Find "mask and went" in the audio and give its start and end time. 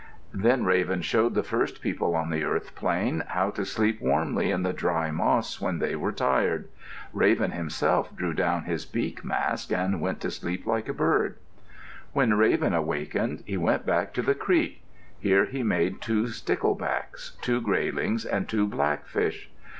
9.23-10.19